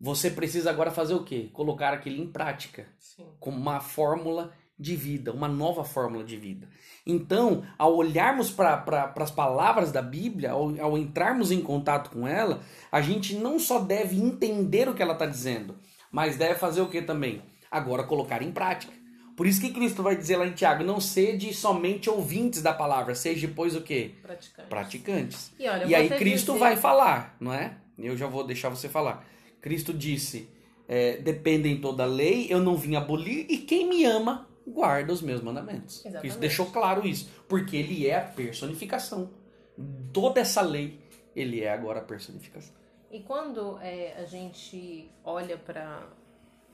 [0.00, 1.48] Você precisa agora fazer o quê?
[1.52, 3.36] Colocar aquilo em prática, Sim.
[3.38, 4.52] como uma fórmula
[4.82, 6.68] de vida, uma nova fórmula de vida.
[7.06, 12.26] Então, ao olharmos para pra, as palavras da Bíblia, ao, ao entrarmos em contato com
[12.26, 15.76] ela, a gente não só deve entender o que ela está dizendo,
[16.10, 17.42] mas deve fazer o que também?
[17.70, 18.92] Agora colocar em prática.
[19.34, 23.14] Por isso que Cristo vai dizer lá em Tiago, não sede somente ouvintes da palavra,
[23.14, 24.12] seja depois o quê?
[24.22, 24.68] Praticante.
[24.68, 25.52] Praticantes.
[25.58, 27.76] E, olha, E aí Cristo dizer- vai falar, não é?
[27.98, 29.24] Eu já vou deixar você falar.
[29.60, 30.48] Cristo disse,
[30.86, 35.22] é, dependem toda a lei, eu não vim abolir, e quem me ama, guarda os
[35.22, 36.04] meus mandamentos.
[36.04, 36.38] Exatamente.
[36.38, 39.30] Deixou claro isso, porque ele é a personificação.
[40.12, 41.00] Toda essa lei,
[41.34, 42.74] ele é agora a personificação.
[43.10, 46.08] E quando é, a gente olha para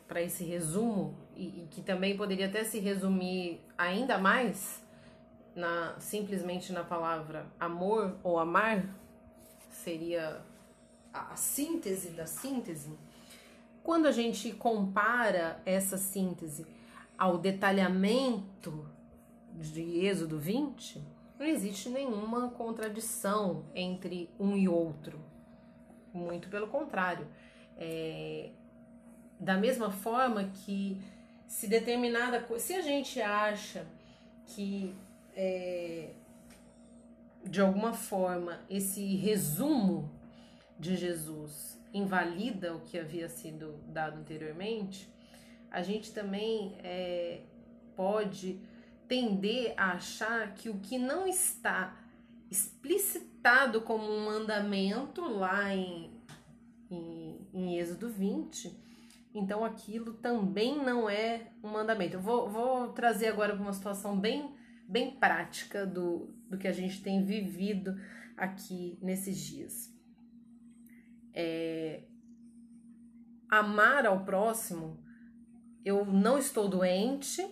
[0.06, 4.82] para esse resumo e, e que também poderia até se resumir ainda mais
[5.54, 8.88] na simplesmente na palavra amor ou amar
[9.70, 10.40] seria
[11.12, 12.98] a, a síntese da síntese.
[13.82, 16.66] Quando a gente compara essa síntese
[17.18, 18.88] ao detalhamento
[19.52, 21.02] de Êxodo 20,
[21.38, 25.20] não existe nenhuma contradição entre um e outro.
[26.14, 27.26] Muito pelo contrário.
[27.76, 28.50] É,
[29.38, 31.00] da mesma forma que
[31.46, 32.64] se determinada coisa.
[32.64, 33.86] Se a gente acha
[34.46, 34.94] que
[35.36, 36.10] é,
[37.44, 40.10] de alguma forma esse resumo
[40.78, 45.08] de Jesus invalida o que havia sido dado anteriormente,
[45.70, 47.42] a gente também é,
[47.96, 48.60] pode
[49.06, 51.96] tender a achar que o que não está
[52.50, 56.10] explicitado como um mandamento lá em,
[56.90, 58.74] em, em Êxodo 20,
[59.34, 62.16] então aquilo também não é um mandamento.
[62.16, 64.54] Eu vou, vou trazer agora uma situação bem,
[64.88, 67.94] bem prática do, do que a gente tem vivido
[68.36, 69.92] aqui nesses dias.
[71.34, 72.02] É,
[73.50, 74.98] amar ao próximo,
[75.88, 77.42] eu não estou doente,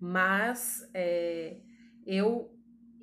[0.00, 1.60] mas é,
[2.04, 2.52] eu,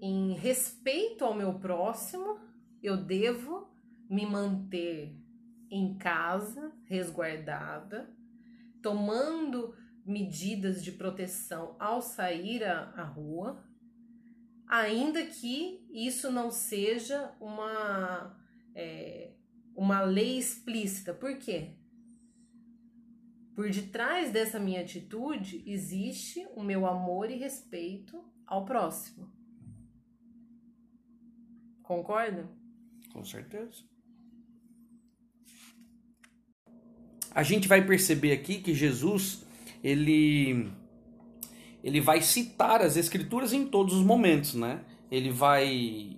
[0.01, 2.37] em respeito ao meu próximo,
[2.83, 3.73] eu devo
[4.09, 5.15] me manter
[5.71, 8.13] em casa, resguardada,
[8.81, 9.73] tomando
[10.05, 13.63] medidas de proteção ao sair à, rua,
[14.67, 18.37] ainda que isso não seja uma,
[18.75, 19.31] é,
[19.73, 21.13] uma lei explícita.
[21.13, 21.78] Por quê?
[23.59, 29.29] Por detrás dessa minha atitude existe o meu amor e respeito ao próximo.
[31.83, 32.49] Concorda?
[33.11, 33.83] Com certeza.
[37.31, 39.45] A gente vai perceber aqui que Jesus,
[39.83, 40.71] ele
[41.83, 44.85] ele vai citar as escrituras em todos os momentos, né?
[45.11, 45.67] Ele vai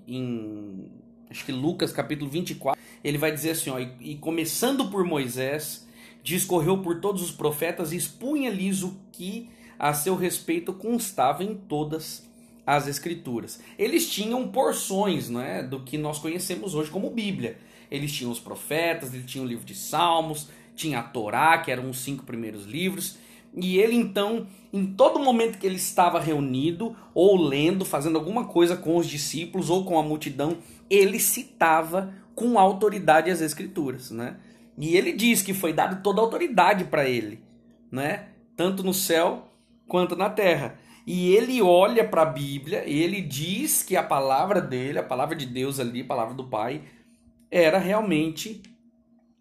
[0.07, 0.91] em
[1.27, 5.89] acho que Lucas capítulo 24, ele vai dizer assim, ó, e, e começando por Moisés,
[6.23, 12.29] discorreu por todos os profetas e expunha-lhes o que a seu respeito constava em todas
[12.65, 13.59] as escrituras.
[13.77, 17.57] Eles tinham porções não é, do que nós conhecemos hoje como Bíblia.
[17.89, 21.89] Eles tinham os profetas, eles tinham o livro de Salmos, tinha a Torá, que eram
[21.89, 23.17] os cinco primeiros livros,
[23.55, 28.77] e ele então, em todo momento que ele estava reunido, ou lendo, fazendo alguma coisa
[28.77, 30.57] com os discípulos ou com a multidão,
[30.89, 34.37] ele citava com autoridade as escrituras, né?
[34.77, 37.43] E ele diz que foi dado toda a autoridade para ele,
[37.91, 38.29] né?
[38.55, 39.51] Tanto no céu
[39.87, 40.79] quanto na terra.
[41.05, 45.35] E ele olha para a Bíblia, e ele diz que a palavra dele, a palavra
[45.35, 46.83] de Deus ali, a palavra do Pai,
[47.49, 48.61] era realmente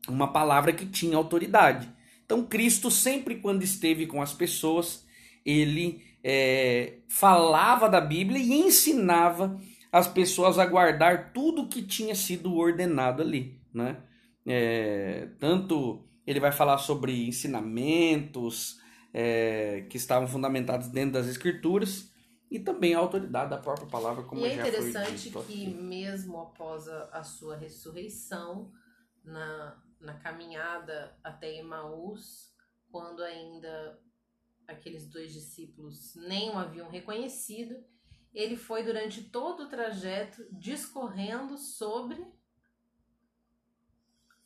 [0.08, 1.88] uma palavra que tinha autoridade.
[2.24, 5.04] Então, Cristo, sempre quando esteve com as pessoas,
[5.44, 9.60] ele é, falava da Bíblia e ensinava
[9.92, 13.60] as pessoas a guardar tudo que tinha sido ordenado ali.
[13.72, 13.96] Né?
[14.50, 18.80] É, tanto ele vai falar sobre ensinamentos
[19.12, 22.10] é, que estavam fundamentados dentro das Escrituras
[22.50, 26.38] e também a autoridade da própria palavra, como e é já interessante foi que, mesmo
[26.40, 28.72] após a, a sua ressurreição,
[29.24, 32.52] na, na caminhada até Emaús,
[32.90, 33.98] quando ainda
[34.66, 37.76] aqueles dois discípulos nem o haviam reconhecido,
[38.32, 42.24] ele foi durante todo o trajeto discorrendo sobre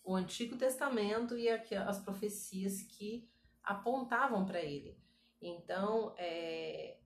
[0.05, 3.27] o Antigo Testamento e as profecias que
[3.63, 4.97] apontavam para ele.
[5.41, 6.99] Então, é,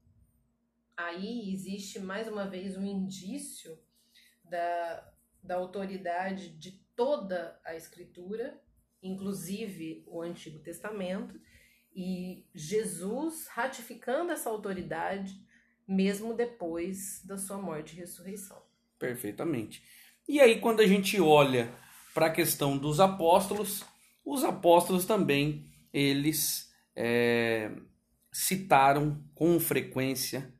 [0.97, 3.79] aí existe mais uma vez um indício
[4.45, 8.61] da, da autoridade de toda a Escritura,
[9.01, 11.41] inclusive o Antigo Testamento,
[11.95, 15.41] e Jesus ratificando essa autoridade
[15.87, 18.61] mesmo depois da sua morte e ressurreição.
[18.99, 19.83] Perfeitamente.
[20.29, 21.73] E aí, quando a gente olha
[22.19, 23.85] para a questão dos apóstolos,
[24.25, 27.71] os apóstolos também eles é,
[28.33, 30.53] citaram com frequência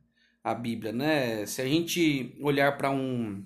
[0.45, 1.45] a Bíblia, né?
[1.47, 3.45] Se a gente olhar para um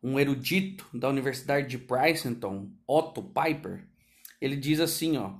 [0.00, 3.88] um erudito da Universidade de Princeton, Otto Piper,
[4.40, 5.34] ele diz assim, ó,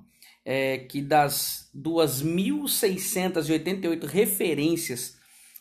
[0.45, 5.17] é, que das 2.688 referências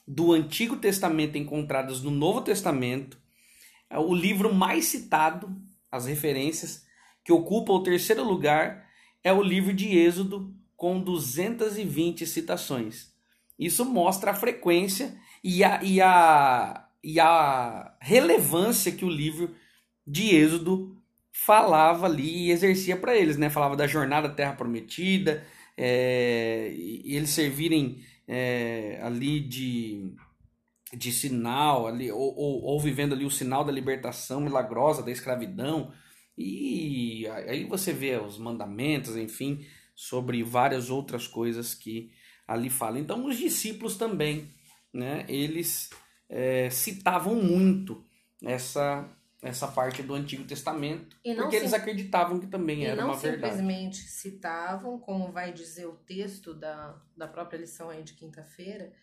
[0.08, 3.21] do Antigo Testamento encontradas no Novo Testamento,
[3.91, 5.56] é o livro mais citado,
[5.93, 6.84] as referências,
[7.23, 8.89] que ocupa o terceiro lugar,
[9.23, 13.13] é o livro de Êxodo, com 220 citações.
[13.58, 19.56] Isso mostra a frequência e a, e a, e a relevância que o livro
[20.06, 20.97] de Êxodo
[21.32, 23.51] falava ali e exercia para eles, né?
[23.51, 25.45] Falava da jornada à Terra Prometida,
[25.77, 30.12] é, e eles servirem é, ali de,
[30.95, 35.91] de sinal, ali, ou, ou, ou, vivendo ali o sinal da libertação milagrosa da escravidão,
[36.38, 42.12] e aí você vê os mandamentos, enfim, sobre várias outras coisas que
[42.47, 42.99] ali falam.
[42.99, 44.51] Então os discípulos também,
[44.91, 45.25] né?
[45.27, 45.89] Eles
[46.29, 48.03] é, citavam muito
[48.41, 49.08] essa
[49.43, 53.41] essa parte do Antigo Testamento, porque eles acreditavam que também era uma verdade.
[53.41, 58.93] não simplesmente citavam, como vai dizer o texto da, da própria lição aí de quinta-feira,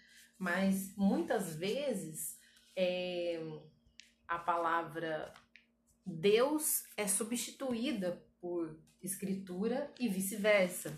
[0.41, 2.41] mas muitas vezes
[2.75, 3.39] é,
[4.27, 5.35] a palavra
[6.05, 10.97] Deus é substituída por escritura e vice-versa.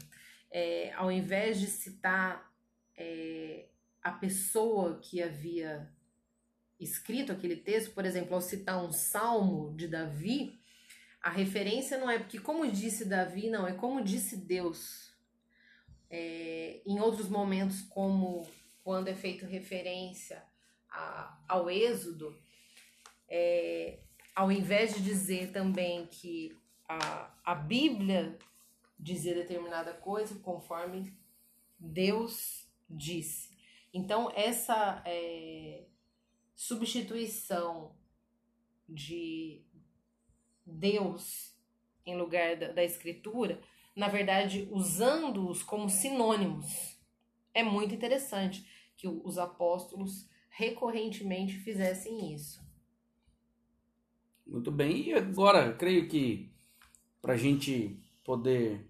[0.49, 2.55] É, ao invés de citar
[2.97, 3.67] é,
[4.01, 5.91] a pessoa que havia
[6.79, 10.57] escrito aquele texto, por exemplo, ao citar um salmo de Davi,
[11.21, 15.13] a referência não é porque, como disse Davi, não, é como disse Deus.
[16.09, 18.47] É, em outros momentos, como
[18.83, 20.43] quando é feito referência
[20.91, 22.37] a, ao Êxodo,
[23.29, 24.01] é,
[24.35, 26.57] ao invés de dizer também que
[26.89, 28.39] a, a Bíblia
[28.99, 31.17] dizia determinada coisa, conforme
[31.79, 33.57] Deus disse.
[33.93, 35.85] Então, essa é,
[36.55, 37.95] substituição
[38.89, 39.65] de
[40.65, 41.55] Deus
[42.05, 43.61] em lugar da, da escritura,
[43.95, 46.99] na verdade, usando-os como sinônimos.
[47.55, 48.67] É muito interessante
[49.03, 52.63] que os apóstolos recorrentemente fizessem isso.
[54.47, 56.49] Muito bem, e agora creio que
[57.21, 58.87] para a gente poder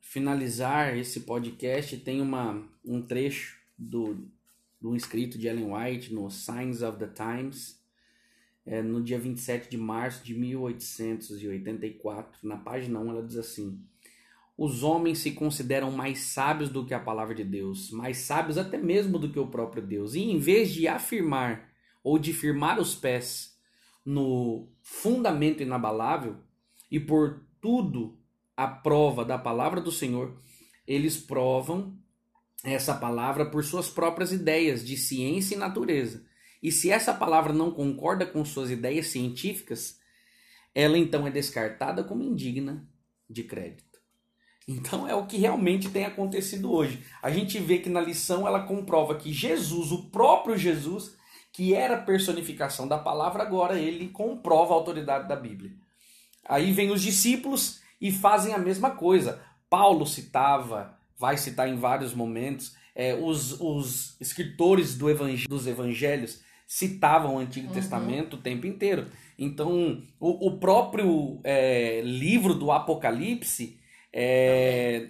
[0.00, 4.28] finalizar esse podcast, tem uma, um trecho do
[4.82, 7.80] um escrito de Ellen White no Signs of the Times,
[8.66, 12.48] é, no dia 27 de março de 1884.
[12.48, 13.80] Na página 1 ela diz assim:
[14.60, 18.76] Os homens se consideram mais sábios do que a palavra de Deus, mais sábios até
[18.76, 20.12] mesmo do que o próprio Deus.
[20.12, 21.70] E em vez de afirmar
[22.04, 23.56] ou de firmar os pés
[24.04, 26.36] no fundamento inabalável
[26.90, 28.18] e por tudo
[28.54, 30.38] a prova da palavra do Senhor,
[30.86, 31.98] eles provam
[32.62, 36.26] essa palavra por suas próprias ideias de ciência e natureza.
[36.62, 39.98] E se essa palavra não concorda com suas ideias científicas,
[40.74, 42.86] ela então é descartada como indigna
[43.26, 43.89] de crédito.
[44.70, 47.02] Então é o que realmente tem acontecido hoje.
[47.20, 51.16] A gente vê que na lição ela comprova que Jesus, o próprio Jesus,
[51.52, 55.72] que era a personificação da palavra, agora ele comprova a autoridade da Bíblia.
[56.48, 59.42] Aí vem os discípulos e fazem a mesma coisa.
[59.68, 66.42] Paulo citava, vai citar em vários momentos, é, os, os escritores do evangel dos evangelhos
[66.66, 67.74] citavam o Antigo uhum.
[67.74, 69.08] Testamento o tempo inteiro.
[69.36, 73.79] Então, o, o próprio é, livro do Apocalipse,
[74.12, 75.08] é,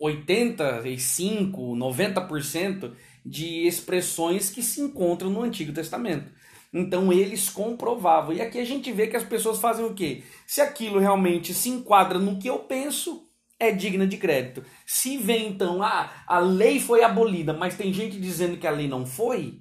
[0.00, 2.92] 85, 90%
[3.24, 6.32] de expressões que se encontram no Antigo Testamento.
[6.72, 8.34] Então eles comprovavam.
[8.34, 10.22] E aqui a gente vê que as pessoas fazem o quê?
[10.46, 13.26] Se aquilo realmente se enquadra no que eu penso,
[13.58, 14.64] é digna de crédito.
[14.86, 18.86] Se vem então, ah, a lei foi abolida, mas tem gente dizendo que a lei
[18.86, 19.60] não foi,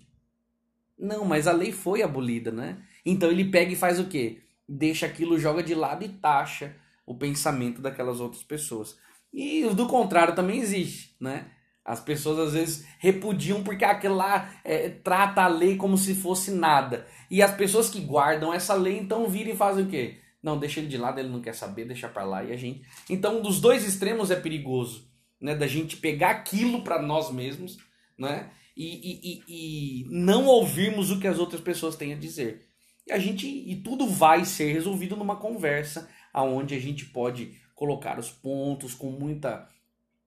[0.97, 2.77] não, mas a lei foi abolida, né?
[3.05, 4.39] Então ele pega e faz o quê?
[4.67, 6.75] Deixa aquilo, joga de lado e taxa
[7.07, 8.97] o pensamento daquelas outras pessoas.
[9.33, 11.49] E do contrário também existe, né?
[11.83, 16.51] As pessoas às vezes repudiam porque aquilo lá é, trata a lei como se fosse
[16.51, 17.07] nada.
[17.31, 20.19] E as pessoas que guardam essa lei então viram e fazem o quê?
[20.43, 22.81] Não, deixa ele de lado, ele não quer saber, deixa para lá e a gente.
[23.09, 25.55] Então, dos dois extremos é perigoso, né?
[25.55, 27.77] Da gente pegar aquilo para nós mesmos,
[28.19, 28.51] né?
[28.75, 32.67] E, e, e, e, não ouvirmos o que as outras pessoas têm a dizer.
[33.07, 38.19] E a gente e tudo vai ser resolvido numa conversa aonde a gente pode colocar
[38.19, 39.69] os pontos com muita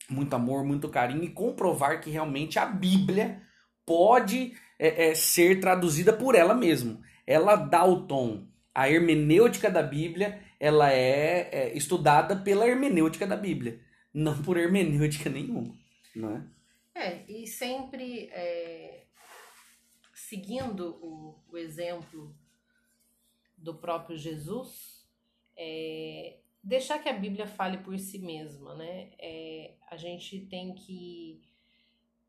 [0.08, 3.40] muito amor, muito carinho e comprovar que realmente a Bíblia
[3.86, 7.00] pode é, é, ser traduzida por ela mesma.
[7.24, 8.48] Ela dá o tom.
[8.74, 13.80] A hermenêutica da Bíblia ela é, é estudada pela hermenêutica da Bíblia,
[14.12, 15.74] não por hermenêutica nenhuma,
[16.14, 16.44] não é?
[16.94, 19.04] É, e sempre é,
[20.12, 22.36] seguindo o, o, exemplo
[23.56, 24.99] do próprio Jesus,
[25.56, 29.12] é, deixar que a Bíblia fale por si mesma, né?
[29.18, 31.42] É, a gente tem que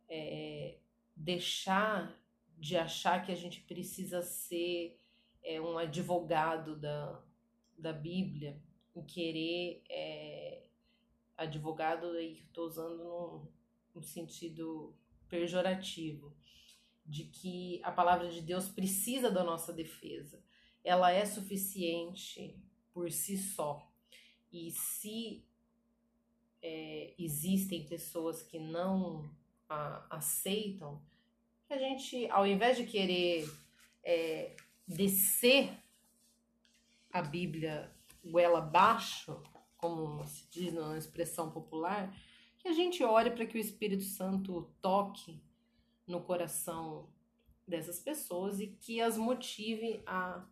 [0.10, 0.78] é,
[1.16, 2.20] deixar
[2.58, 5.00] de achar que a gente precisa ser
[5.44, 7.24] é, um advogado da,
[7.78, 8.62] da Bíblia
[8.96, 10.68] e querer é,
[11.38, 13.52] advogado aí que estou usando no,
[13.96, 14.96] no sentido
[15.28, 16.36] pejorativo
[17.06, 20.44] de que a palavra de Deus precisa da nossa defesa.
[20.84, 22.60] Ela é suficiente
[22.94, 23.88] por si só.
[24.52, 25.44] E se
[26.62, 29.30] é, existem pessoas que não
[29.68, 31.02] a, aceitam,
[31.68, 33.50] que a gente, ao invés de querer
[34.04, 34.56] é,
[34.88, 35.72] descer
[37.12, 37.92] a Bíblia
[38.24, 39.42] goela abaixo,
[39.78, 42.14] como se diz na expressão popular,
[42.60, 45.42] que a gente ore para que o Espírito Santo toque
[46.06, 47.10] no coração
[47.68, 50.46] dessas pessoas e que as motive a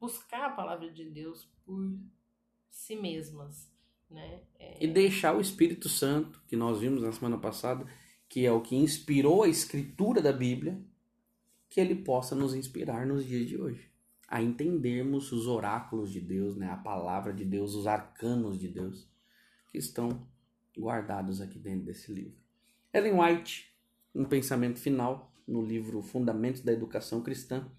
[0.00, 1.98] buscar a palavra de Deus por
[2.70, 3.70] si mesmas,
[4.10, 4.42] né?
[4.58, 4.84] É...
[4.84, 7.86] E deixar o Espírito Santo, que nós vimos na semana passada,
[8.28, 10.80] que é o que inspirou a escritura da Bíblia,
[11.68, 13.90] que ele possa nos inspirar nos dias de hoje,
[14.26, 16.70] a entendermos os oráculos de Deus, né?
[16.70, 19.08] A palavra de Deus, os arcanos de Deus,
[19.70, 20.26] que estão
[20.76, 22.38] guardados aqui dentro desse livro.
[22.92, 23.74] Ellen White,
[24.14, 27.70] um pensamento final no livro Fundamentos da Educação Cristã,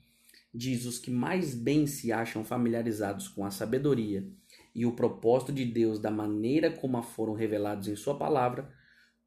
[0.54, 4.28] diz os que mais bem se acham familiarizados com a sabedoria
[4.74, 8.72] e o propósito de Deus da maneira como a foram revelados em Sua palavra,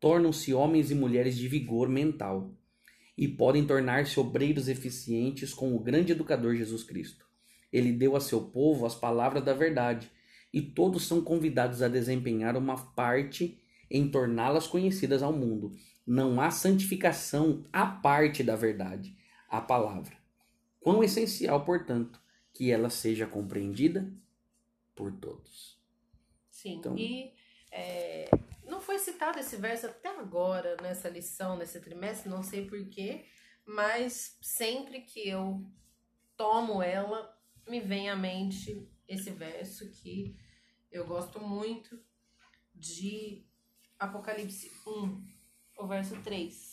[0.01, 2.57] tornam-se homens e mulheres de vigor mental
[3.17, 7.27] e podem tornar-se obreiros eficientes com o grande educador Jesus Cristo.
[7.73, 10.11] Ele deu a seu povo as palavras da verdade
[10.53, 13.59] e todos são convidados a desempenhar uma parte
[13.91, 15.73] em torná-las conhecidas ao mundo.
[16.07, 19.17] Não há santificação à parte da verdade,
[19.49, 20.22] a palavra.
[20.83, 22.21] Quão essencial, portanto,
[22.53, 24.13] que ela seja compreendida
[24.95, 25.81] por todos.
[26.51, 27.35] Sim, então, e
[27.71, 28.29] é,
[28.65, 33.25] não foi citado esse verso até agora nessa lição, nesse trimestre, não sei porquê,
[33.65, 35.65] mas sempre que eu
[36.37, 37.33] tomo ela,
[37.69, 40.37] me vem à mente esse verso que
[40.91, 41.99] eu gosto muito
[42.75, 43.47] de
[43.99, 45.25] Apocalipse 1,
[45.79, 46.72] o verso 3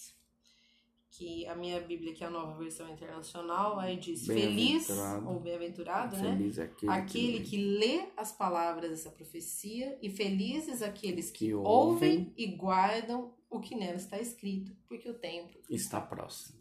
[1.19, 4.87] que a minha Bíblia, que é a nova versão internacional, aí diz feliz
[5.27, 6.37] ou bem-aventurado, né?
[6.37, 7.49] Feliz aquele, aquele que...
[7.49, 7.57] que...
[7.57, 13.59] lê as palavras dessa profecia e felizes aqueles que, que ouvem, ouvem e guardam o
[13.59, 16.57] que nela está escrito, porque o tempo está próximo.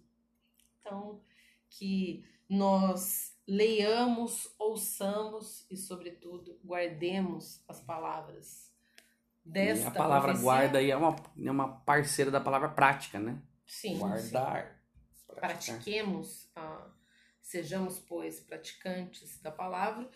[0.80, 1.20] Então,
[1.70, 8.72] que nós leiamos, ouçamos e, sobretudo, guardemos as palavras
[9.44, 10.42] desta E a palavra profecia.
[10.42, 13.40] guarda aí é uma, é uma parceira da palavra prática, né?
[13.68, 13.98] Sim, sim.
[13.98, 14.80] Guardar.
[15.26, 15.40] praticar.
[15.76, 16.90] pratiquemos, ah,
[17.40, 20.10] sejamos, pois, praticantes da palavra,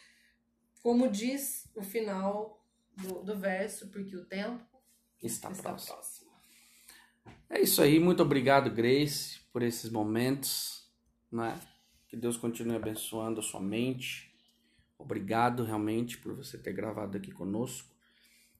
[0.82, 2.64] como diz o final
[2.96, 4.66] do, do verso, porque o tempo
[5.22, 5.94] Está, está próximo.
[5.94, 6.32] próximo.
[7.48, 10.90] É isso aí, muito obrigado, Grace, por esses momentos,
[11.30, 11.60] né?
[12.08, 14.34] Que Deus continue abençoando a sua mente.
[14.98, 17.88] Obrigado realmente por você ter gravado aqui conosco.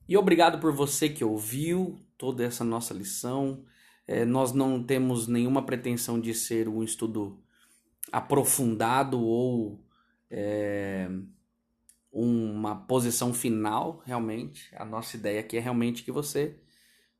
[0.07, 3.65] E obrigado por você que ouviu toda essa nossa lição.
[4.07, 7.41] É, nós não temos nenhuma pretensão de ser um estudo
[8.11, 9.83] aprofundado ou
[10.29, 11.09] é,
[12.11, 14.69] uma posição final, realmente.
[14.75, 16.59] A nossa ideia aqui é realmente que você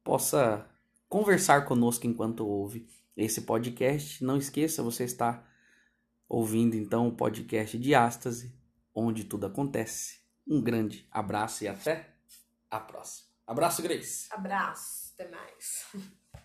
[0.03, 0.69] possa
[1.07, 4.23] conversar conosco enquanto ouve esse podcast.
[4.23, 5.43] Não esqueça, você está
[6.27, 8.55] ouvindo então o podcast de Ástase,
[8.93, 10.21] onde tudo acontece.
[10.47, 12.15] Um grande abraço e até
[12.69, 13.29] a próxima.
[13.47, 14.27] Abraço, Grace.
[14.31, 15.88] Abraço, até mais.